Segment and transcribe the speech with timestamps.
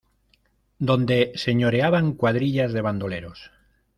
[0.79, 3.51] donde señoreaban cuadrillas de bandoleros: